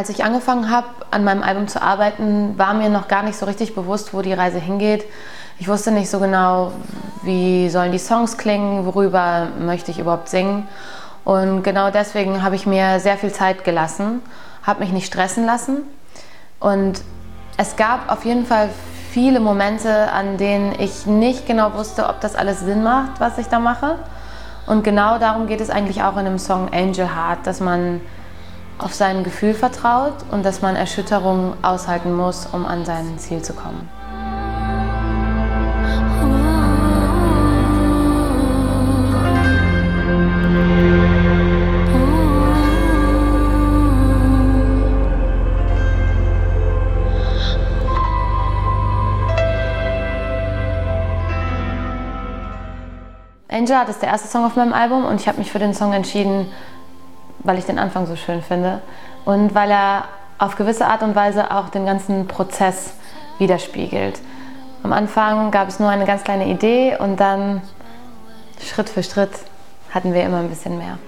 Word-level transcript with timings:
Als 0.00 0.08
ich 0.08 0.24
angefangen 0.24 0.70
habe, 0.70 0.86
an 1.10 1.24
meinem 1.24 1.42
Album 1.42 1.68
zu 1.68 1.82
arbeiten, 1.82 2.56
war 2.56 2.72
mir 2.72 2.88
noch 2.88 3.06
gar 3.06 3.22
nicht 3.22 3.36
so 3.36 3.44
richtig 3.44 3.74
bewusst, 3.74 4.14
wo 4.14 4.22
die 4.22 4.32
Reise 4.32 4.58
hingeht. 4.58 5.04
Ich 5.58 5.68
wusste 5.68 5.90
nicht 5.90 6.08
so 6.08 6.20
genau, 6.20 6.72
wie 7.22 7.68
sollen 7.68 7.92
die 7.92 7.98
Songs 7.98 8.38
klingen, 8.38 8.86
worüber 8.86 9.48
möchte 9.58 9.90
ich 9.90 9.98
überhaupt 9.98 10.30
singen. 10.30 10.66
Und 11.22 11.64
genau 11.64 11.90
deswegen 11.90 12.42
habe 12.42 12.54
ich 12.54 12.64
mir 12.64 12.98
sehr 12.98 13.18
viel 13.18 13.30
Zeit 13.30 13.62
gelassen, 13.62 14.22
habe 14.62 14.80
mich 14.80 14.90
nicht 14.90 15.06
stressen 15.06 15.44
lassen. 15.44 15.82
Und 16.60 17.02
es 17.58 17.76
gab 17.76 18.10
auf 18.10 18.24
jeden 18.24 18.46
Fall 18.46 18.70
viele 19.10 19.38
Momente, 19.38 20.10
an 20.12 20.38
denen 20.38 20.74
ich 20.80 21.04
nicht 21.04 21.46
genau 21.46 21.74
wusste, 21.74 22.08
ob 22.08 22.22
das 22.22 22.36
alles 22.36 22.60
Sinn 22.60 22.82
macht, 22.82 23.20
was 23.20 23.36
ich 23.36 23.48
da 23.48 23.58
mache. 23.58 23.96
Und 24.66 24.82
genau 24.82 25.18
darum 25.18 25.46
geht 25.46 25.60
es 25.60 25.68
eigentlich 25.68 26.02
auch 26.02 26.16
in 26.16 26.24
dem 26.24 26.38
Song 26.38 26.70
Angel 26.72 27.06
Heart, 27.14 27.46
dass 27.46 27.60
man 27.60 28.00
auf 28.82 28.94
sein 28.94 29.24
Gefühl 29.24 29.54
vertraut 29.54 30.14
und 30.30 30.44
dass 30.44 30.62
man 30.62 30.76
Erschütterungen 30.76 31.52
aushalten 31.62 32.14
muss, 32.14 32.46
um 32.46 32.66
an 32.66 32.84
sein 32.84 33.18
Ziel 33.18 33.42
zu 33.42 33.52
kommen. 33.52 33.88
Angel 53.60 53.76
Heart 53.76 53.88
ist 53.90 54.00
der 54.00 54.08
erste 54.08 54.26
Song 54.26 54.44
auf 54.46 54.56
meinem 54.56 54.72
Album 54.72 55.04
und 55.04 55.20
ich 55.20 55.28
habe 55.28 55.38
mich 55.38 55.52
für 55.52 55.58
den 55.58 55.74
Song 55.74 55.92
entschieden, 55.92 56.46
weil 57.42 57.58
ich 57.58 57.64
den 57.64 57.78
Anfang 57.78 58.06
so 58.06 58.16
schön 58.16 58.42
finde 58.42 58.80
und 59.24 59.54
weil 59.54 59.70
er 59.70 60.04
auf 60.38 60.56
gewisse 60.56 60.86
Art 60.86 61.02
und 61.02 61.14
Weise 61.14 61.50
auch 61.50 61.68
den 61.68 61.84
ganzen 61.86 62.26
Prozess 62.26 62.94
widerspiegelt. 63.38 64.20
Am 64.82 64.92
Anfang 64.92 65.50
gab 65.50 65.68
es 65.68 65.78
nur 65.78 65.90
eine 65.90 66.06
ganz 66.06 66.24
kleine 66.24 66.46
Idee 66.46 66.96
und 66.98 67.20
dann 67.20 67.62
Schritt 68.62 68.88
für 68.88 69.02
Schritt 69.02 69.30
hatten 69.90 70.14
wir 70.14 70.22
immer 70.24 70.38
ein 70.38 70.48
bisschen 70.48 70.78
mehr. 70.78 70.98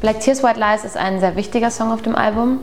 Black 0.00 0.20
Tears 0.20 0.42
White 0.42 0.58
Lies 0.58 0.84
ist 0.84 0.96
ein 0.96 1.20
sehr 1.20 1.36
wichtiger 1.36 1.70
Song 1.70 1.92
auf 1.92 2.00
dem 2.00 2.16
Album. 2.16 2.60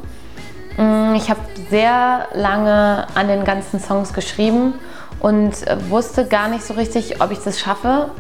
Mm, 0.78 1.16
ich 1.16 1.30
habe 1.30 1.40
sehr 1.70 2.28
lange 2.34 3.08
an 3.16 3.28
den 3.28 3.44
ganzen 3.44 3.80
Songs 3.80 4.14
geschrieben 4.14 4.76
und 5.20 5.54
wusste 5.90 6.26
gar 6.26 6.48
nicht 6.48 6.64
so 6.64 6.76
richtig, 6.76 7.22
ob 7.22 7.32
ich 7.32 7.40
das 7.40 7.60
schaffe, 7.60 8.12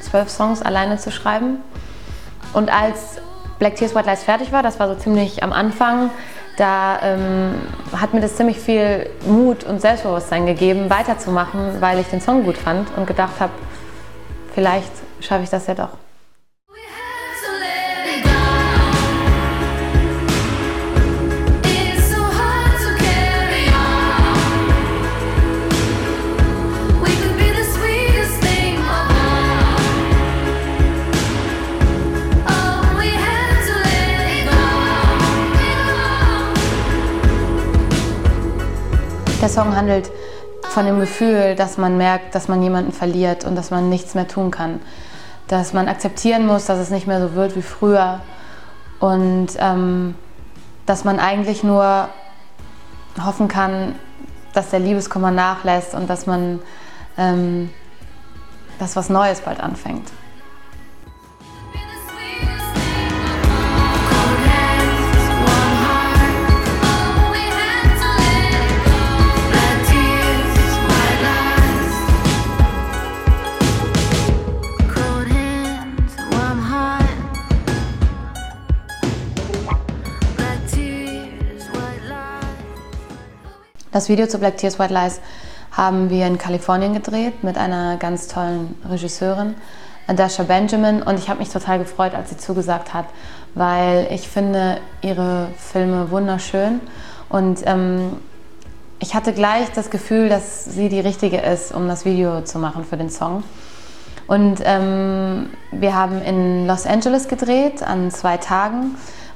zwölf 0.00 0.30
Songs 0.30 0.62
alleine 0.62 0.98
zu 0.98 1.10
schreiben. 1.10 1.58
Und 2.52 2.72
als 2.72 3.18
Black 3.58 3.76
Tears 3.76 3.94
White 3.94 4.08
Lies 4.08 4.22
fertig 4.22 4.52
war, 4.52 4.62
das 4.62 4.78
war 4.78 4.88
so 4.88 4.94
ziemlich 4.94 5.42
am 5.42 5.52
Anfang, 5.52 6.10
da 6.56 6.98
ähm, 7.02 7.54
hat 7.92 8.14
mir 8.14 8.20
das 8.20 8.36
ziemlich 8.36 8.58
viel 8.58 9.08
Mut 9.26 9.64
und 9.64 9.80
Selbstbewusstsein 9.80 10.46
gegeben, 10.46 10.90
weiterzumachen, 10.90 11.80
weil 11.80 11.98
ich 12.00 12.06
den 12.08 12.20
Song 12.20 12.44
gut 12.44 12.56
fand 12.56 12.88
und 12.96 13.06
gedacht 13.06 13.38
habe, 13.38 13.52
vielleicht 14.54 14.90
schaffe 15.20 15.44
ich 15.44 15.50
das 15.50 15.66
ja 15.66 15.74
doch. 15.74 16.07
Der 39.48 39.54
Song 39.54 39.74
handelt 39.74 40.10
von 40.60 40.84
dem 40.84 41.00
Gefühl, 41.00 41.54
dass 41.54 41.78
man 41.78 41.96
merkt, 41.96 42.34
dass 42.34 42.48
man 42.48 42.62
jemanden 42.62 42.92
verliert 42.92 43.46
und 43.46 43.56
dass 43.56 43.70
man 43.70 43.88
nichts 43.88 44.14
mehr 44.14 44.28
tun 44.28 44.50
kann. 44.50 44.78
Dass 45.46 45.72
man 45.72 45.88
akzeptieren 45.88 46.46
muss, 46.46 46.66
dass 46.66 46.78
es 46.78 46.90
nicht 46.90 47.06
mehr 47.06 47.18
so 47.18 47.34
wird 47.34 47.56
wie 47.56 47.62
früher 47.62 48.20
und 49.00 49.46
ähm, 49.58 50.16
dass 50.84 51.04
man 51.04 51.18
eigentlich 51.18 51.64
nur 51.64 52.10
hoffen 53.24 53.48
kann, 53.48 53.94
dass 54.52 54.68
der 54.68 54.80
Liebeskummer 54.80 55.30
nachlässt 55.30 55.94
und 55.94 56.10
dass 56.10 56.26
man 56.26 56.60
ähm, 57.16 57.70
dass 58.78 58.96
was 58.96 59.08
Neues 59.08 59.40
bald 59.40 59.60
anfängt. 59.60 60.12
Das 83.98 84.08
Video 84.08 84.28
zu 84.28 84.38
Black 84.38 84.58
Tears 84.58 84.78
White 84.78 84.94
Lies 84.94 85.20
haben 85.72 86.08
wir 86.08 86.24
in 86.28 86.38
Kalifornien 86.38 86.94
gedreht 86.94 87.42
mit 87.42 87.58
einer 87.58 87.96
ganz 87.96 88.28
tollen 88.28 88.76
Regisseurin, 88.88 89.56
Dasha 90.06 90.44
Benjamin. 90.44 91.02
Und 91.02 91.18
ich 91.18 91.28
habe 91.28 91.40
mich 91.40 91.48
total 91.48 91.80
gefreut, 91.80 92.14
als 92.14 92.30
sie 92.30 92.36
zugesagt 92.36 92.94
hat, 92.94 93.06
weil 93.56 94.06
ich 94.12 94.28
finde 94.28 94.78
ihre 95.02 95.48
Filme 95.58 96.12
wunderschön. 96.12 96.78
Und 97.28 97.62
ähm, 97.66 98.18
ich 99.00 99.16
hatte 99.16 99.32
gleich 99.32 99.72
das 99.74 99.90
Gefühl, 99.90 100.28
dass 100.28 100.64
sie 100.64 100.88
die 100.88 101.00
Richtige 101.00 101.38
ist, 101.38 101.74
um 101.74 101.88
das 101.88 102.04
Video 102.04 102.42
zu 102.42 102.60
machen 102.60 102.84
für 102.84 102.96
den 102.96 103.10
Song. 103.10 103.42
Und 104.28 104.60
ähm, 104.62 105.48
wir 105.72 105.96
haben 105.96 106.22
in 106.22 106.68
Los 106.68 106.86
Angeles 106.86 107.26
gedreht 107.26 107.82
an 107.82 108.12
zwei 108.12 108.36
Tagen. 108.36 108.94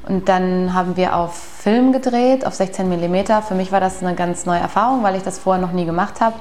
Und 0.09 0.29
dann 0.29 0.75
haben 0.75 0.97
wir 0.97 1.17
auf 1.17 1.35
Film 1.35 1.93
gedreht, 1.93 2.45
auf 2.45 2.55
16 2.55 2.89
mm. 2.89 3.43
Für 3.47 3.55
mich 3.55 3.71
war 3.71 3.81
das 3.81 4.03
eine 4.03 4.15
ganz 4.15 4.47
neue 4.47 4.59
Erfahrung, 4.59 5.03
weil 5.03 5.17
ich 5.17 5.23
das 5.23 5.39
vorher 5.39 5.63
noch 5.63 5.73
nie 5.73 5.85
gemacht 5.85 6.21
habe. 6.21 6.35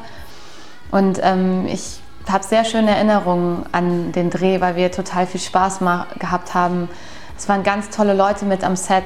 Und 0.90 1.20
ähm, 1.22 1.68
ich 1.68 2.00
habe 2.30 2.44
sehr 2.44 2.66
schöne 2.66 2.92
Erinnerungen 2.92 3.66
an 3.72 4.12
den 4.12 4.30
Dreh, 4.30 4.62
weil 4.62 4.76
wir 4.76 4.92
total 4.92 5.28
viel 5.28 5.40
Spaß 5.40 5.80
gehabt 6.20 6.54
haben. 6.54 6.90
Es 7.38 7.48
waren 7.50 7.64
ganz 7.64 7.90
tolle 7.90 8.14
Leute 8.14 8.46
mit 8.46 8.64
am 8.64 8.76
Set. 8.76 9.04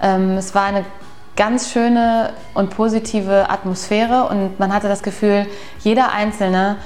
Ähm, 0.00 0.36
es 0.36 0.54
war 0.54 0.64
eine 0.64 0.84
ganz 1.36 1.72
schöne 1.72 2.32
und 2.54 2.70
positive 2.70 3.50
Atmosphäre 3.50 4.28
und 4.28 4.58
man 4.58 4.72
hatte 4.72 4.88
das 4.88 5.02
Gefühl, 5.02 5.46
jeder 5.80 6.12
Einzelne, 6.12 6.76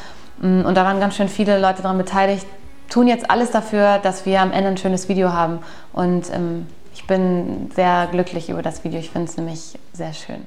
mm, 0.41 0.63
und 0.63 0.75
da 0.75 0.85
waren 0.85 1.01
ganz 1.01 1.17
schön 1.17 1.29
viele 1.29 1.59
Leute 1.59 1.83
daran 1.83 1.99
beteiligt, 1.99 2.47
tun 2.89 3.07
jetzt 3.07 3.31
alles 3.31 3.51
dafür, 3.51 3.99
dass 3.99 4.25
wir 4.25 4.41
am 4.41 4.53
Ende 4.53 4.71
ein 4.71 4.77
schönes 4.79 5.09
Video 5.09 5.33
haben. 5.33 5.59
Und 5.93 6.33
ähm, 6.33 6.67
ich 6.99 7.07
bin 7.07 7.71
sehr 7.75 8.09
glücklich 8.11 8.51
über 8.51 8.61
das 8.61 8.83
Video. 8.83 8.99
Ich 8.99 9.11
finde 9.11 9.31
es 9.31 9.37
nämlich 9.37 9.79
sehr 9.93 10.13
schön. 10.13 10.45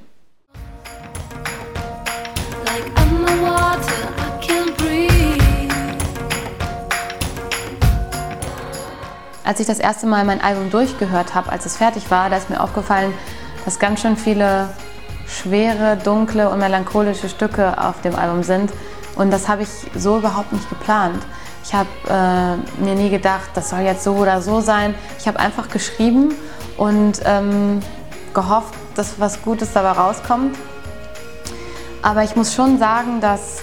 Als 9.44 9.60
ich 9.60 9.66
das 9.66 9.78
erste 9.78 10.06
Mal 10.06 10.24
mein 10.24 10.42
Album 10.42 10.70
durchgehört 10.70 11.34
habe, 11.34 11.50
als 11.50 11.64
es 11.64 11.78
fertig 11.78 12.10
war, 12.10 12.28
da 12.28 12.36
ist 12.36 12.50
mir 12.50 12.60
aufgefallen, 12.60 13.14
dass 13.64 13.78
ganz 13.78 14.02
schön 14.02 14.16
viele 14.16 14.68
schwere, 15.26 15.96
dunkle 15.96 16.50
und 16.50 16.58
melancholische 16.58 17.30
Stücke 17.30 17.82
auf 17.82 18.02
dem 18.02 18.14
Album 18.14 18.42
sind. 18.42 18.70
Und 19.16 19.30
das 19.30 19.48
habe 19.48 19.62
ich 19.62 19.70
so 19.96 20.18
überhaupt 20.18 20.52
nicht 20.52 20.68
geplant. 20.68 21.22
Ich 21.64 21.74
habe 21.74 21.88
äh, 22.08 22.82
mir 22.82 22.94
nie 22.94 23.10
gedacht, 23.10 23.50
das 23.54 23.70
soll 23.70 23.80
jetzt 23.80 24.04
so 24.04 24.14
oder 24.14 24.42
so 24.42 24.60
sein. 24.60 24.94
Ich 25.18 25.28
habe 25.28 25.38
einfach 25.38 25.68
geschrieben 25.68 26.34
und 26.76 27.20
ähm, 27.24 27.80
gehofft, 28.34 28.74
dass 28.94 29.20
was 29.20 29.42
Gutes 29.42 29.72
dabei 29.72 29.92
rauskommt. 29.92 30.56
Aber 32.02 32.24
ich 32.24 32.34
muss 32.34 32.54
schon 32.54 32.78
sagen, 32.78 33.20
dass 33.20 33.62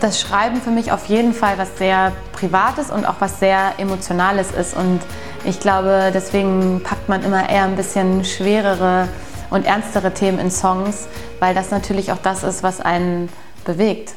das 0.00 0.20
Schreiben 0.20 0.60
für 0.60 0.70
mich 0.70 0.92
auf 0.92 1.06
jeden 1.06 1.34
Fall 1.34 1.58
was 1.58 1.76
sehr 1.78 2.12
Privates 2.32 2.90
und 2.90 3.04
auch 3.04 3.16
was 3.18 3.40
sehr 3.40 3.72
Emotionales 3.78 4.52
ist. 4.52 4.76
Und 4.76 5.00
ich 5.44 5.58
glaube, 5.58 6.12
deswegen 6.14 6.80
packt 6.84 7.08
man 7.08 7.24
immer 7.24 7.48
eher 7.50 7.64
ein 7.64 7.74
bisschen 7.74 8.24
schwerere 8.24 9.08
und 9.50 9.66
ernstere 9.66 10.12
Themen 10.12 10.38
in 10.38 10.50
Songs, 10.50 11.08
weil 11.40 11.54
das 11.54 11.70
natürlich 11.70 12.12
auch 12.12 12.18
das 12.18 12.44
ist, 12.44 12.62
was 12.62 12.80
einen 12.80 13.28
bewegt. 13.64 14.14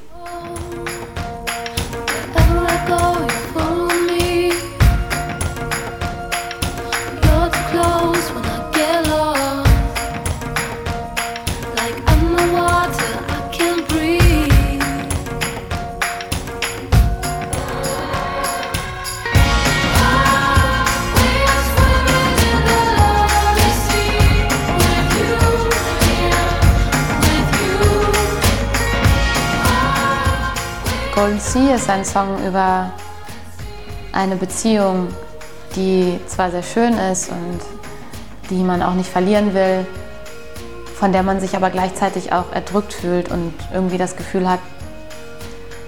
Golden 31.22 31.40
Sea 31.40 31.76
ist 31.76 31.88
ein 31.88 32.04
Song 32.04 32.44
über 32.48 32.92
eine 34.12 34.36
Beziehung, 34.36 35.10
die 35.76 36.20
zwar 36.26 36.50
sehr 36.50 36.64
schön 36.64 36.98
ist 36.98 37.30
und 37.30 37.60
die 38.50 38.64
man 38.64 38.82
auch 38.82 38.96
nicht 38.96 39.08
verlieren 39.08 39.54
will, 39.54 39.86
von 40.96 41.12
der 41.12 41.22
man 41.22 41.40
sich 41.40 41.56
aber 41.56 41.70
gleichzeitig 41.70 42.34
auch 42.34 42.52
erdrückt 42.52 42.92
fühlt 42.92 43.30
und 43.30 43.54
irgendwie 43.72 44.00
das 44.00 44.16
Gefühl 44.16 44.50
hat, 44.50 44.62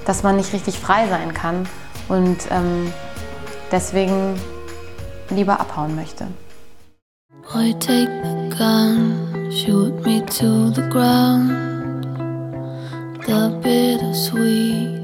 dass 0.06 0.22
man 0.22 0.36
nicht 0.36 0.54
richtig 0.54 0.78
frei 0.78 1.08
sein 1.08 1.34
kann 1.34 1.68
und 2.10 2.38
ähm, 2.52 2.94
deswegen 3.72 4.40
lieber 5.32 5.60
abhauen 5.60 5.96
möchte. 5.96 6.28
Boy, 7.52 7.74
take 7.80 8.08
the 8.24 8.56
gun, 8.56 9.52
shoot 9.52 10.06
me 10.06 10.24
to 10.28 10.70
the 10.70 10.88
ground. 10.92 12.06
The 13.26 13.50
bittersweet. 13.64 15.03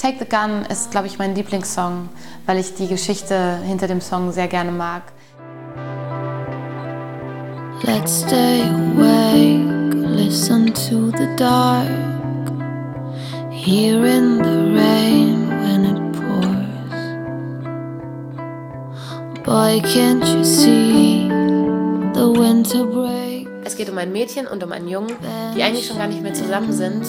Take 0.00 0.18
the 0.18 0.24
Gun 0.24 0.64
ist, 0.70 0.90
glaube 0.90 1.08
ich, 1.08 1.18
mein 1.18 1.34
Lieblingssong, 1.34 2.08
weil 2.46 2.56
ich 2.56 2.74
die 2.74 2.88
Geschichte 2.88 3.58
hinter 3.64 3.86
dem 3.86 4.00
Song 4.00 4.32
sehr 4.32 4.48
gerne 4.48 4.72
mag. 4.72 5.02
Let's 7.82 8.22
stay 8.22 8.62
awake, 8.62 9.94
listen 9.94 10.72
to 10.88 11.10
the 11.18 11.28
dark, 11.36 11.86
here 13.50 14.06
in 14.06 14.38
the 14.38 14.72
rain 14.74 15.48
when 15.60 15.84
it 15.84 16.00
pours. 16.14 16.96
Boy, 19.44 19.80
can't 19.82 20.26
you 20.26 20.42
see 20.42 21.28
the 22.14 22.26
winter 22.30 22.86
break? 22.86 23.29
Es 23.80 23.86
geht 23.86 23.94
um 23.94 23.98
ein 23.98 24.12
Mädchen 24.12 24.46
und 24.46 24.62
um 24.62 24.72
einen 24.72 24.88
Jungen, 24.88 25.16
die 25.56 25.62
eigentlich 25.62 25.86
schon 25.86 25.96
gar 25.96 26.06
nicht 26.06 26.20
mehr 26.20 26.34
zusammen 26.34 26.70
sind, 26.70 27.02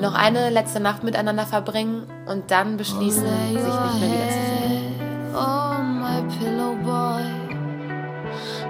noch 0.00 0.14
eine 0.14 0.50
letzte 0.50 0.80
Nacht 0.80 1.04
miteinander 1.04 1.46
verbringen 1.46 2.02
und 2.26 2.50
dann 2.50 2.76
beschließen, 2.76 3.22
sich 3.22 3.54
nicht 3.54 4.00
mehr 4.00 4.10
wiederzusehen. 4.10 4.94
Oh, 5.36 5.80
my 5.84 6.20
pillow 6.36 6.74
boy. 6.82 7.22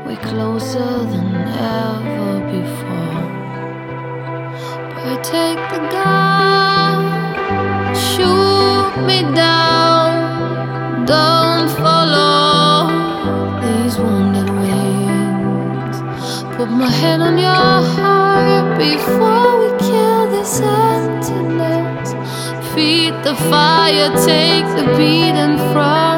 We're 0.07 0.21
closer 0.21 0.85
than 1.11 1.35
ever 1.49 2.41
before. 2.53 3.23
But 5.03 5.25
take 5.25 5.59
the 5.73 5.81
gun, 5.89 7.01
shoot 7.95 9.07
me 9.07 9.23
down. 9.35 9.65
Put 16.65 16.73
my 16.73 16.89
hand 16.89 17.23
on 17.23 17.37
your 17.37 17.53
heart 17.53 18.79
before 18.79 19.59
we 19.61 19.69
kill 19.87 20.31
this 20.31 20.63
emptiness. 20.63 22.15
Feed 22.73 23.13
the 23.23 23.35
fire, 23.51 24.09
take 24.25 24.65
the 24.79 24.87
beating 24.97 25.59
from 25.75 26.14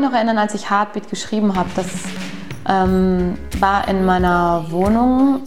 noch 0.00 0.12
erinnern, 0.12 0.38
als 0.38 0.54
ich 0.54 0.70
Heartbeat 0.70 1.10
geschrieben 1.10 1.56
habe. 1.56 1.68
Das 1.76 1.86
ähm, 2.68 3.38
war 3.58 3.88
in 3.88 4.04
meiner 4.04 4.66
Wohnung, 4.70 5.42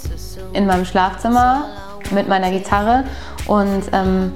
in 0.53 0.65
meinem 0.65 0.85
Schlafzimmer 0.85 1.65
mit 2.11 2.27
meiner 2.27 2.51
Gitarre. 2.51 3.05
Und 3.47 3.83
ähm, 3.91 4.31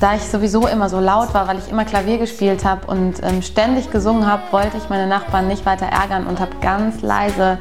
da 0.00 0.14
ich 0.14 0.22
sowieso 0.22 0.66
immer 0.66 0.88
so 0.88 1.00
laut 1.00 1.32
war, 1.34 1.48
weil 1.48 1.58
ich 1.58 1.70
immer 1.70 1.84
Klavier 1.84 2.18
gespielt 2.18 2.64
habe 2.64 2.86
und 2.86 3.22
ähm, 3.22 3.42
ständig 3.42 3.90
gesungen 3.90 4.26
habe, 4.26 4.42
wollte 4.50 4.76
ich 4.76 4.88
meine 4.88 5.06
Nachbarn 5.06 5.48
nicht 5.48 5.64
weiter 5.64 5.86
ärgern 5.86 6.26
und 6.26 6.40
habe 6.40 6.52
ganz 6.60 7.02
leise 7.02 7.58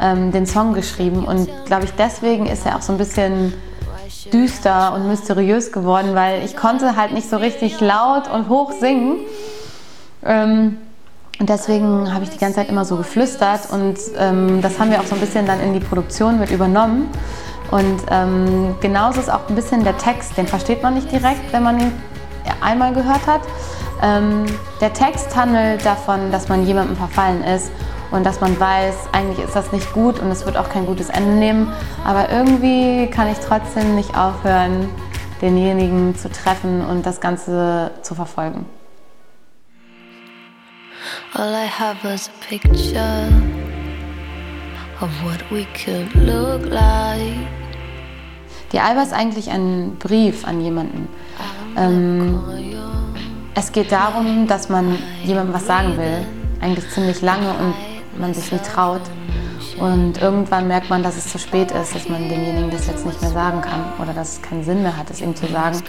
ähm, 0.00 0.32
den 0.32 0.46
Song 0.46 0.74
geschrieben. 0.74 1.24
Und 1.24 1.48
glaube 1.66 1.84
ich, 1.84 1.92
deswegen 1.92 2.46
ist 2.46 2.66
er 2.66 2.76
auch 2.76 2.82
so 2.82 2.92
ein 2.92 2.98
bisschen 2.98 3.52
düster 4.32 4.94
und 4.94 5.08
mysteriös 5.08 5.72
geworden, 5.72 6.14
weil 6.14 6.44
ich 6.44 6.56
konnte 6.56 6.96
halt 6.96 7.12
nicht 7.12 7.28
so 7.28 7.36
richtig 7.36 7.80
laut 7.80 8.30
und 8.32 8.48
hoch 8.48 8.72
singen. 8.72 9.18
Ähm, 10.24 10.78
und 11.40 11.48
deswegen 11.48 12.12
habe 12.12 12.24
ich 12.24 12.30
die 12.30 12.38
ganze 12.38 12.56
Zeit 12.56 12.68
immer 12.68 12.84
so 12.84 12.96
geflüstert 12.96 13.70
und 13.72 13.96
ähm, 14.18 14.60
das 14.62 14.78
haben 14.78 14.90
wir 14.90 15.00
auch 15.00 15.06
so 15.06 15.14
ein 15.14 15.20
bisschen 15.20 15.46
dann 15.46 15.60
in 15.60 15.72
die 15.72 15.80
Produktion 15.80 16.38
mit 16.38 16.50
übernommen. 16.50 17.08
Und 17.70 18.02
ähm, 18.10 18.74
genauso 18.80 19.18
ist 19.18 19.32
auch 19.32 19.48
ein 19.48 19.54
bisschen 19.54 19.82
der 19.82 19.96
Text, 19.96 20.36
den 20.36 20.46
versteht 20.46 20.82
man 20.82 20.94
nicht 20.94 21.10
direkt, 21.10 21.52
wenn 21.52 21.62
man 21.62 21.80
ihn 21.80 21.92
einmal 22.60 22.92
gehört 22.92 23.26
hat. 23.26 23.40
Ähm, 24.02 24.44
der 24.80 24.92
Text 24.92 25.34
handelt 25.34 25.84
davon, 25.86 26.30
dass 26.30 26.48
man 26.48 26.66
jemandem 26.66 26.96
verfallen 26.96 27.42
ist 27.44 27.70
und 28.10 28.24
dass 28.26 28.40
man 28.40 28.60
weiß, 28.60 28.94
eigentlich 29.12 29.44
ist 29.44 29.56
das 29.56 29.72
nicht 29.72 29.92
gut 29.92 30.18
und 30.18 30.30
es 30.30 30.44
wird 30.44 30.56
auch 30.56 30.68
kein 30.68 30.86
gutes 30.86 31.08
Ende 31.08 31.32
nehmen. 31.32 31.72
Aber 32.04 32.30
irgendwie 32.30 33.08
kann 33.08 33.28
ich 33.28 33.38
trotzdem 33.38 33.94
nicht 33.94 34.16
aufhören, 34.16 34.88
denjenigen 35.40 36.14
zu 36.14 36.30
treffen 36.30 36.84
und 36.84 37.06
das 37.06 37.20
Ganze 37.20 37.90
zu 38.02 38.14
verfolgen. 38.14 38.66
All 41.34 41.54
I 41.54 41.64
have 41.64 42.04
is 42.04 42.28
a 42.28 42.46
picture 42.46 43.26
of 45.00 45.08
what 45.24 45.40
we 45.50 45.66
could 45.72 46.14
look 46.14 46.70
like. 46.70 47.48
Die 48.70 48.78
Alba 48.78 49.02
ist 49.02 49.14
eigentlich 49.14 49.48
ein 49.50 49.96
Brief 49.98 50.46
an 50.46 50.60
jemanden. 50.60 51.08
Ähm, 51.78 52.38
es 53.54 53.72
geht 53.72 53.90
darum, 53.90 54.46
dass 54.46 54.68
man 54.68 54.98
jemandem 55.24 55.54
was 55.54 55.66
sagen 55.66 55.96
will, 55.96 56.26
eigentlich 56.60 56.90
ziemlich 56.90 57.22
lange 57.22 57.48
und 57.48 57.74
man 58.20 58.34
sich 58.34 58.52
nicht 58.52 58.66
traut. 58.66 59.00
Und 59.80 60.20
irgendwann 60.20 60.68
merkt 60.68 60.90
man, 60.90 61.02
dass 61.02 61.16
es 61.16 61.32
zu 61.32 61.38
spät 61.38 61.70
ist, 61.70 61.94
dass 61.94 62.10
man 62.10 62.28
demjenigen 62.28 62.70
das 62.70 62.88
jetzt 62.88 63.06
nicht 63.06 63.22
mehr 63.22 63.30
sagen 63.30 63.62
kann 63.62 63.84
oder 64.02 64.12
dass 64.12 64.32
es 64.32 64.42
keinen 64.42 64.64
Sinn 64.64 64.82
mehr 64.82 64.94
hat, 64.94 65.08
es 65.08 65.22
ihm 65.22 65.34
zu 65.34 65.46
sagen. 65.46 65.82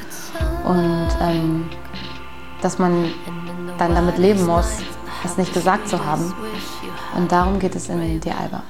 Und 0.63 1.09
ähm, 1.19 1.69
dass 2.61 2.79
man 2.79 3.11
dann 3.77 3.93
damit 3.93 4.17
leben 4.17 4.45
muss, 4.45 4.77
es 5.25 5.37
nicht 5.37 5.53
gesagt 5.53 5.87
zu 5.87 6.03
haben. 6.03 6.33
Und 7.15 7.31
darum 7.31 7.59
geht 7.59 7.75
es 7.75 7.89
in 7.89 8.19
Die 8.19 8.31
Alba. 8.31 8.63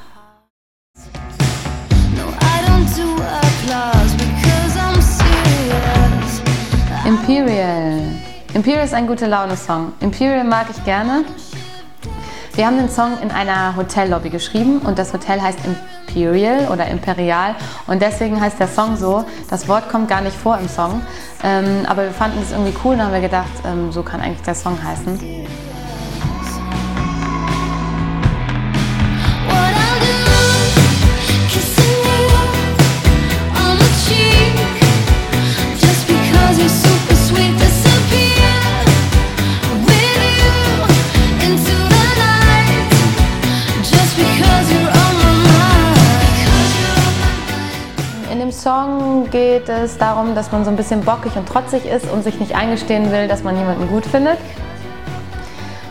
Imperial. 7.05 8.01
Imperial 8.53 8.85
ist 8.85 8.93
ein 8.93 9.07
guter 9.07 9.27
Laune-Song. 9.27 9.93
Imperial 9.99 10.43
mag 10.43 10.67
ich 10.69 10.83
gerne. 10.85 11.25
Wir 12.55 12.67
haben 12.67 12.77
den 12.77 12.89
Song 12.89 13.17
in 13.21 13.31
einer 13.31 13.75
Hotellobby 13.75 14.29
geschrieben 14.29 14.77
und 14.79 14.99
das 14.99 15.11
Hotel 15.11 15.41
heißt 15.41 15.57
Imperial 15.65 16.67
oder 16.71 16.87
Imperial 16.87 17.55
und 17.87 17.99
deswegen 17.99 18.39
heißt 18.39 18.59
der 18.59 18.67
Song 18.67 18.95
so. 18.95 19.25
Das 19.49 19.67
Wort 19.67 19.89
kommt 19.89 20.07
gar 20.07 20.21
nicht 20.21 20.35
vor 20.35 20.59
im 20.59 20.69
Song, 20.69 21.01
ähm, 21.43 21.85
aber 21.87 22.03
wir 22.03 22.11
fanden 22.11 22.39
es 22.43 22.51
irgendwie 22.51 22.75
cool 22.83 22.93
und 22.93 23.01
haben 23.01 23.13
wir 23.13 23.21
gedacht, 23.21 23.49
ähm, 23.65 23.91
so 23.91 24.03
kann 24.03 24.21
eigentlich 24.21 24.43
der 24.43 24.53
Song 24.53 24.77
heißen. 24.83 25.19
Song 48.53 49.29
geht 49.31 49.67
es 49.67 49.97
darum, 49.97 50.35
dass 50.35 50.51
man 50.51 50.63
so 50.63 50.69
ein 50.69 50.77
bisschen 50.77 51.01
bockig 51.01 51.35
und 51.35 51.47
trotzig 51.47 51.85
ist 51.85 52.09
und 52.09 52.23
sich 52.23 52.39
nicht 52.39 52.55
eingestehen 52.55 53.11
will, 53.11 53.27
dass 53.27 53.43
man 53.43 53.57
jemanden 53.57 53.87
gut 53.89 54.05
findet. 54.05 54.37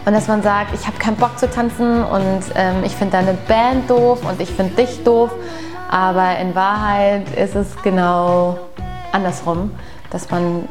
Und 0.04 0.12
dass 0.14 0.28
man 0.28 0.42
sagt, 0.42 0.75
ich 0.75 0.87
habe 0.87 0.97
keinen 0.99 1.16
Bock 1.16 1.38
zu 1.38 1.50
tanzen 1.50 2.02
und 2.02 2.40
ähm, 2.54 2.83
ich 2.85 2.92
finde 2.92 3.19
deine 3.19 3.35
Band 3.35 3.90
doof 3.90 4.21
und 4.28 4.40
ich 4.40 4.50
finde 4.50 4.75
dich 4.75 5.04
doof. 5.04 5.31
Aber 5.90 6.38
in 6.38 6.54
Wahrheit 6.54 7.28
ist 7.37 7.54
es 7.54 7.66
genau 7.83 8.59
andersrum, 9.12 9.73
dass 10.11 10.31
man 10.31 10.69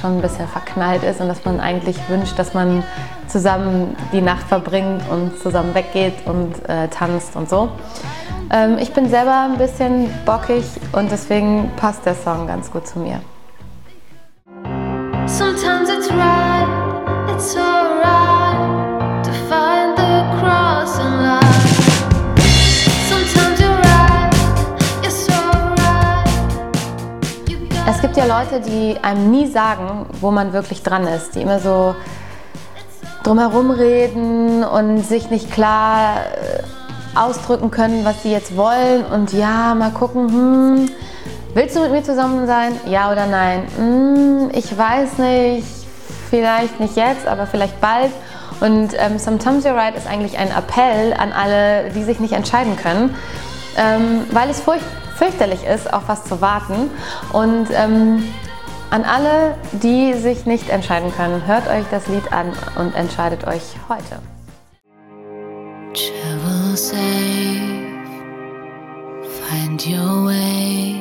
schon 0.00 0.18
ein 0.18 0.22
bisschen 0.22 0.48
verknallt 0.48 1.02
ist 1.02 1.20
und 1.20 1.28
dass 1.28 1.44
man 1.44 1.60
eigentlich 1.60 1.96
wünscht, 2.08 2.38
dass 2.38 2.54
man 2.54 2.84
zusammen 3.26 3.96
die 4.12 4.20
Nacht 4.20 4.46
verbringt 4.46 5.02
und 5.10 5.38
zusammen 5.40 5.74
weggeht 5.74 6.26
und 6.26 6.68
äh, 6.68 6.88
tanzt 6.88 7.36
und 7.36 7.48
so. 7.48 7.70
Ähm, 8.50 8.78
ich 8.78 8.92
bin 8.92 9.08
selber 9.08 9.48
ein 9.50 9.58
bisschen 9.58 10.08
bockig 10.24 10.64
und 10.92 11.10
deswegen 11.10 11.70
passt 11.76 12.04
der 12.06 12.14
Song 12.14 12.46
ganz 12.46 12.70
gut 12.70 12.86
zu 12.86 12.98
mir. 12.98 13.20
Sometimes 15.26 15.88
it's 15.88 16.10
right, 16.10 16.68
it's. 17.34 17.56
Es 27.86 28.00
gibt 28.00 28.16
ja 28.16 28.24
Leute, 28.24 28.60
die 28.60 28.96
einem 29.02 29.30
nie 29.30 29.46
sagen, 29.46 30.06
wo 30.20 30.30
man 30.30 30.54
wirklich 30.54 30.82
dran 30.82 31.06
ist, 31.06 31.34
die 31.34 31.42
immer 31.42 31.58
so 31.58 31.94
drumherum 33.22 33.70
reden 33.70 34.64
und 34.64 35.00
sich 35.04 35.30
nicht 35.30 35.50
klar 35.50 36.16
äh, 36.20 36.62
ausdrücken 37.16 37.70
können, 37.70 38.04
was 38.04 38.22
sie 38.22 38.30
jetzt 38.30 38.56
wollen 38.56 39.04
und 39.06 39.32
ja, 39.32 39.74
mal 39.74 39.90
gucken, 39.90 40.28
hm, 40.28 40.90
willst 41.54 41.76
du 41.76 41.80
mit 41.80 41.92
mir 41.92 42.02
zusammen 42.02 42.46
sein? 42.46 42.72
Ja 42.86 43.10
oder 43.12 43.26
nein? 43.26 43.66
Hm, 43.76 44.50
ich 44.52 44.76
weiß 44.76 45.18
nicht, 45.18 45.66
vielleicht 46.30 46.80
nicht 46.80 46.96
jetzt, 46.96 47.26
aber 47.26 47.46
vielleicht 47.46 47.80
bald. 47.80 48.10
Und 48.60 48.90
ähm, 48.98 49.18
Sometimes 49.18 49.64
You're 49.64 49.74
Right 49.74 49.96
ist 49.96 50.06
eigentlich 50.06 50.38
ein 50.38 50.50
Appell 50.50 51.12
an 51.14 51.32
alle, 51.32 51.90
die 51.90 52.02
sich 52.02 52.20
nicht 52.20 52.32
entscheiden 52.32 52.76
können, 52.76 53.14
ähm, 53.76 54.24
weil 54.30 54.50
es 54.50 54.60
furcht 54.60 54.84
fürchterlich 55.16 55.64
ist, 55.64 55.92
auf 55.92 56.02
was 56.06 56.24
zu 56.24 56.40
warten. 56.40 56.90
Und 57.32 57.68
ähm, 57.70 58.24
an 58.90 59.04
alle, 59.04 59.54
die 59.72 60.14
sich 60.14 60.46
nicht 60.46 60.70
entscheiden 60.70 61.12
können, 61.14 61.46
hört 61.46 61.68
euch 61.68 61.84
das 61.90 62.06
Lied 62.08 62.32
an 62.32 62.52
und 62.76 62.94
entscheidet 62.94 63.46
euch 63.46 63.62
heute. 63.88 64.33
Travel 66.44 66.76
safe, 66.76 67.00
find 69.48 69.86
your 69.86 70.26
way. 70.26 71.00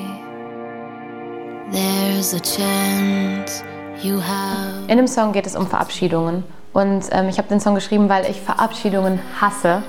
There's 1.69 2.33
a 2.33 2.39
chance 2.39 3.61
you 4.01 4.21
have. 4.21 4.87
In 4.87 4.95
dem 4.95 5.07
Song 5.07 5.33
geht 5.33 5.45
es 5.45 5.57
um 5.57 5.67
Verabschiedungen. 5.67 6.45
Und 6.71 7.09
ähm, 7.11 7.27
ich 7.27 7.39
habe 7.39 7.49
den 7.49 7.59
Song 7.59 7.75
geschrieben, 7.75 8.07
weil 8.07 8.29
ich 8.29 8.39
Verabschiedungen 8.39 9.19
hasse. 9.41 9.83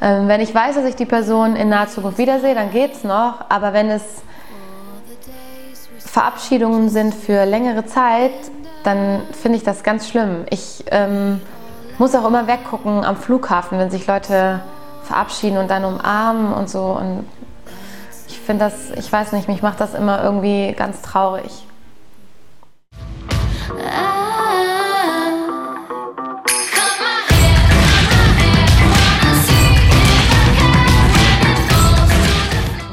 Ähm, 0.00 0.28
wenn 0.28 0.40
ich 0.40 0.54
weiß, 0.54 0.76
dass 0.76 0.84
ich 0.84 0.94
die 0.94 1.06
Person 1.06 1.56
in 1.56 1.70
naher 1.70 1.88
Zukunft 1.88 2.18
wiedersehe, 2.18 2.54
dann 2.54 2.70
geht's 2.70 3.02
noch. 3.02 3.46
Aber 3.48 3.72
wenn 3.72 3.90
es 3.90 4.22
Verabschiedungen 5.98 6.88
sind 6.88 7.16
für 7.16 7.44
längere 7.44 7.84
Zeit, 7.84 8.30
dann 8.84 9.22
finde 9.32 9.58
ich 9.58 9.64
das 9.64 9.82
ganz 9.82 10.08
schlimm. 10.08 10.44
Ich 10.50 10.84
ähm, 10.92 11.40
muss 11.98 12.14
auch 12.14 12.26
immer 12.26 12.46
weggucken 12.46 13.04
am 13.04 13.16
Flughafen, 13.16 13.78
wenn 13.80 13.90
sich 13.90 14.06
Leute 14.06 14.60
verabschieden 15.04 15.58
und 15.58 15.68
dann 15.70 15.84
umarmen 15.84 16.52
und 16.52 16.68
so. 16.68 16.82
Und 16.82 17.26
ich 18.28 18.38
finde 18.38 18.64
das, 18.66 18.90
ich 18.96 19.10
weiß 19.10 19.32
nicht, 19.32 19.48
mich 19.48 19.62
macht 19.62 19.80
das 19.80 19.94
immer 19.94 20.22
irgendwie 20.22 20.72
ganz 20.76 21.02
traurig. 21.02 21.66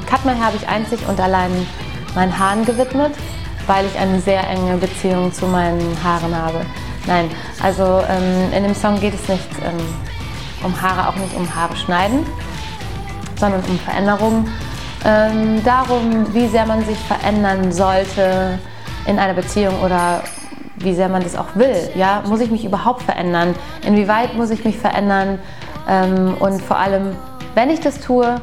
Cut 0.06 0.40
habe 0.40 0.56
ich 0.56 0.68
einzig 0.68 1.00
und 1.08 1.18
allein 1.20 1.66
meinen 2.14 2.38
Haaren 2.38 2.64
gewidmet, 2.64 3.12
weil 3.66 3.86
ich 3.86 3.98
eine 3.98 4.20
sehr 4.20 4.48
enge 4.48 4.76
Beziehung 4.76 5.32
zu 5.32 5.46
meinen 5.46 5.96
Haaren 6.02 6.34
habe. 6.36 6.64
Nein, 7.06 7.30
also 7.62 8.02
ähm, 8.08 8.52
in 8.52 8.62
dem 8.62 8.74
Song 8.74 9.00
geht 9.00 9.14
es 9.14 9.28
nicht 9.28 9.48
ähm, 9.64 9.78
um 10.62 10.80
Haare, 10.80 11.08
auch 11.08 11.16
nicht 11.16 11.34
um 11.34 11.54
Haare 11.54 11.76
schneiden, 11.76 12.26
sondern 13.36 13.62
um 13.64 13.78
Veränderungen. 13.78 14.48
Ähm, 15.04 15.62
darum, 15.64 16.32
wie 16.32 16.46
sehr 16.46 16.64
man 16.66 16.84
sich 16.84 16.98
verändern 16.98 17.72
sollte 17.72 18.58
in 19.06 19.18
einer 19.18 19.34
Beziehung 19.34 19.80
oder 19.80 20.22
wie 20.76 20.94
sehr 20.94 21.08
man 21.08 21.22
das 21.22 21.36
auch 21.36 21.54
will. 21.56 21.90
Ja? 21.96 22.22
Muss 22.26 22.40
ich 22.40 22.50
mich 22.50 22.64
überhaupt 22.64 23.02
verändern? 23.02 23.54
Inwieweit 23.84 24.34
muss 24.34 24.50
ich 24.50 24.64
mich 24.64 24.78
verändern? 24.78 25.38
Ähm, 25.88 26.36
und 26.38 26.62
vor 26.62 26.76
allem, 26.78 27.16
wenn 27.54 27.70
ich 27.70 27.80
das 27.80 28.00
tue, 28.00 28.40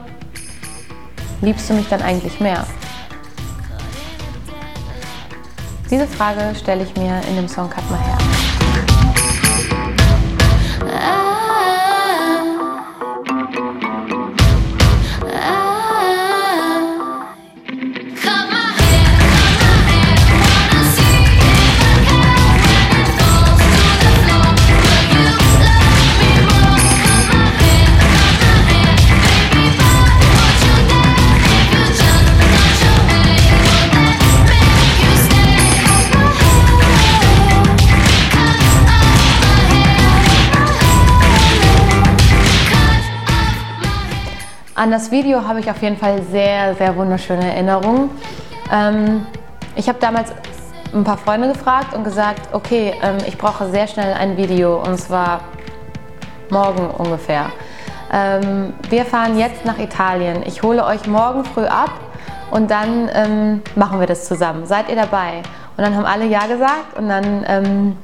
liebst 1.42 1.70
du 1.70 1.74
mich 1.74 1.88
dann 1.88 2.02
eigentlich 2.02 2.40
mehr? 2.40 2.66
Diese 5.90 6.06
Frage 6.06 6.54
stelle 6.56 6.84
ich 6.84 6.96
mir 6.96 7.20
in 7.28 7.36
dem 7.36 7.48
Song 7.48 7.70
Cut 7.70 7.90
mal 7.90 8.00
her. 8.00 8.29
An 44.80 44.92
das 44.92 45.12
Video 45.12 45.46
habe 45.46 45.60
ich 45.60 45.70
auf 45.70 45.82
jeden 45.82 45.98
Fall 45.98 46.22
sehr, 46.32 46.74
sehr 46.74 46.96
wunderschöne 46.96 47.54
Erinnerungen. 47.54 48.12
Ähm, 48.72 49.28
ich 49.76 49.90
habe 49.90 50.00
damals 50.00 50.32
ein 50.94 51.04
paar 51.04 51.18
Freunde 51.18 51.50
gefragt 51.50 51.94
und 51.94 52.06
gesagt, 52.06 52.54
okay, 52.54 52.94
ähm, 53.04 53.18
ich 53.28 53.38
brauche 53.38 53.70
sehr 53.72 53.88
schnell 53.88 54.14
ein 54.14 54.38
Video 54.38 54.82
und 54.82 54.98
zwar 54.98 55.42
morgen 56.50 56.92
ungefähr. 56.92 57.48
Ähm, 58.10 58.72
wir 58.90 59.04
fahren 59.04 59.38
jetzt 59.38 59.66
nach 59.66 59.78
Italien. 59.80 60.44
Ich 60.46 60.64
hole 60.64 60.86
euch 60.86 61.06
morgen 61.08 61.44
früh 61.44 61.66
ab 61.66 61.92
und 62.50 62.72
dann 62.72 63.10
ähm, 63.14 63.62
machen 63.76 64.00
wir 64.00 64.08
das 64.08 64.30
zusammen. 64.30 64.66
Seid 64.66 64.88
ihr 64.88 64.96
dabei? 64.96 65.42
Und 65.76 65.84
dann 65.84 65.94
haben 65.94 66.06
alle 66.06 66.26
Ja 66.26 66.48
gesagt 66.48 66.98
und 66.98 67.10
dann 67.10 67.46
ähm, 67.50 67.98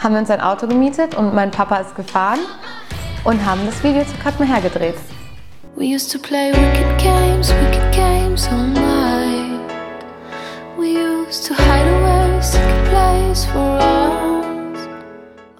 haben 0.00 0.14
wir 0.14 0.20
uns 0.20 0.30
ein 0.30 0.40
Auto 0.40 0.68
gemietet 0.68 1.16
und 1.16 1.34
mein 1.34 1.50
Papa 1.50 1.78
ist 1.78 1.96
gefahren 1.96 2.38
und 3.24 3.44
haben 3.44 3.66
das 3.66 3.82
Video 3.82 4.04
zu 4.04 4.16
Cut 4.22 4.38
hergedreht. 4.38 4.94
We 5.76 5.94
used 5.94 6.10
to 6.12 6.18
play 6.18 6.52
wicked 6.52 6.98
games, 6.98 7.52
wicked 7.52 7.92
games 7.92 8.48
all 8.48 8.66
night. 8.66 9.60
We 10.78 10.94
used 10.94 11.44
to 11.48 11.54
hide 11.54 11.86
away, 11.86 12.40
secret 12.40 12.88
place 12.88 13.44
for 13.44 13.76
us. 13.76 14.88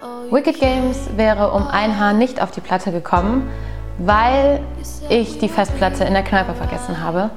Oh, 0.01 0.31
wicked 0.31 0.59
Games 0.59 0.97
wäre 1.15 1.51
um 1.51 1.67
ein 1.67 1.99
Haar 1.99 2.13
nicht 2.13 2.41
auf 2.41 2.49
die 2.49 2.61
Platte 2.61 2.91
gekommen, 2.91 3.47
weil 3.99 4.61
ich 5.07 5.37
die 5.37 5.49
Festplatte 5.49 6.03
in 6.05 6.13
der 6.13 6.23
Kneipe 6.23 6.55
vergessen 6.55 6.99
habe. 6.99 7.29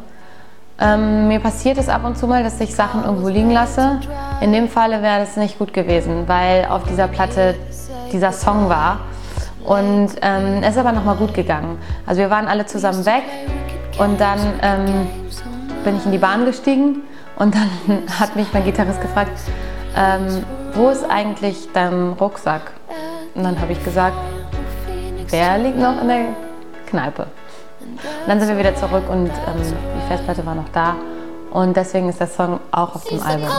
Ähm, 0.81 1.29
mir 1.29 1.41
passiert 1.41 1.77
es 1.77 1.91
ab 1.91 2.07
und 2.07 2.17
zu 2.17 2.27
mal, 2.27 2.43
dass 2.43 2.59
ich 2.63 2.75
Sachen 2.75 3.05
irgendwo 3.05 3.29
liegen 3.29 3.51
lasse. 3.51 4.01
In 4.41 4.55
dem 4.55 4.71
Falle 4.71 5.03
wäre 5.03 5.21
das 5.21 5.37
nicht 5.37 5.59
gut 5.59 5.75
gewesen, 5.75 6.27
weil 6.29 6.65
auf 6.65 6.85
dieser 6.85 7.09
Platte 7.09 7.57
dieser 8.11 8.33
Song 8.33 8.71
war 8.71 9.01
und 9.65 10.11
ähm, 10.23 10.63
es 10.63 10.71
ist 10.71 10.79
aber 10.79 10.93
nochmal 10.93 11.17
gut 11.17 11.35
gegangen. 11.35 11.79
Also 12.07 12.21
wir 12.21 12.31
waren 12.31 12.49
alle 12.49 12.67
zusammen 12.67 13.05
weg 13.07 13.23
und 13.99 14.21
dann 14.21 14.39
ähm, 14.63 15.07
bin 15.85 15.97
ich 15.97 16.07
in 16.07 16.13
die 16.13 16.19
Bahn 16.19 16.45
gestiegen 16.45 17.03
und 17.37 17.55
dann 17.55 18.03
hat 18.21 18.37
mich 18.37 18.53
mein 18.53 18.65
Gitarrist 18.65 19.01
gefragt, 19.01 19.33
ähm, 19.97 20.45
wo 20.75 20.89
ist 20.89 21.05
eigentlich 21.09 21.69
dein 21.73 22.13
Rucksack? 22.13 22.73
Und 23.35 23.45
dann 23.45 23.61
habe 23.61 23.73
ich 23.73 23.85
gesagt, 23.85 24.17
der 25.33 25.59
liegt 25.59 25.79
noch 25.79 26.01
in 26.01 26.09
der 26.09 26.25
Kneipe. 26.87 27.27
Und 27.81 28.29
dann 28.29 28.41
sind 28.41 28.49
wir 28.49 28.59
wieder 28.59 28.75
zurück 28.75 29.05
und 29.09 29.27
ähm, 29.27 29.63
die 29.63 30.09
Festplatte 30.09 30.45
war 30.45 30.55
noch 30.55 30.69
da. 30.73 30.97
Und 31.51 31.77
deswegen 31.77 32.09
ist 32.09 32.21
der 32.21 32.29
Song 32.29 32.61
auch 32.71 32.95
auf 32.95 33.05
dem 33.05 33.21
Album. 33.23 33.51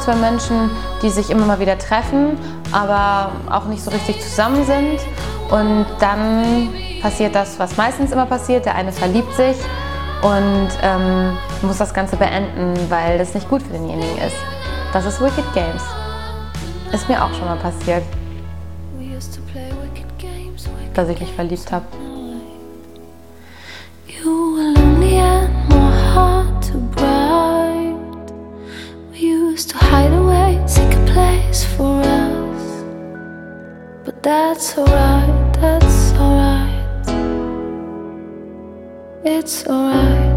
Zwei 0.00 0.14
Menschen, 0.16 0.70
die 1.02 1.10
sich 1.10 1.30
immer 1.30 1.46
mal 1.46 1.60
wieder 1.60 1.78
treffen, 1.78 2.36
aber 2.72 3.32
auch 3.50 3.66
nicht 3.66 3.82
so 3.82 3.90
richtig 3.90 4.20
zusammen 4.20 4.64
sind. 4.64 5.00
Und 5.50 5.86
dann 5.98 6.68
passiert 7.02 7.34
das, 7.34 7.58
was 7.58 7.76
meistens 7.76 8.12
immer 8.12 8.26
passiert. 8.26 8.64
Der 8.66 8.74
eine 8.74 8.92
verliebt 8.92 9.34
sich 9.34 9.56
und 10.22 10.68
ähm, 10.82 11.36
muss 11.62 11.78
das 11.78 11.94
Ganze 11.94 12.16
beenden, 12.16 12.74
weil 12.88 13.18
das 13.18 13.34
nicht 13.34 13.48
gut 13.48 13.62
für 13.62 13.72
denjenigen 13.72 14.18
ist. 14.18 14.36
Das 14.92 15.04
ist 15.06 15.20
Wicked 15.20 15.52
Games. 15.54 15.82
Ist 16.92 17.08
mir 17.08 17.22
auch 17.24 17.32
schon 17.34 17.46
mal 17.46 17.56
passiert, 17.56 18.02
dass 20.94 21.08
ich 21.08 21.20
mich 21.20 21.32
verliebt 21.32 21.70
habe. 21.70 21.84
That's 34.22 34.76
alright, 34.76 35.54
that's 35.54 36.12
alright. 36.12 37.08
It's 39.24 39.66
alright. 39.66 40.29